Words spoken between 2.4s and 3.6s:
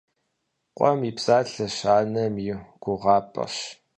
и гугъапӏэр.